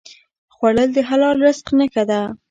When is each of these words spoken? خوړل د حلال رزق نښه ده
خوړل 0.55 0.89
د 0.93 0.97
حلال 1.09 1.37
رزق 1.45 1.67
نښه 1.77 2.03
ده 2.09 2.21